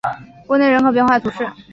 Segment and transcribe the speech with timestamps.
[0.47, 1.47] 沃内人口变化图示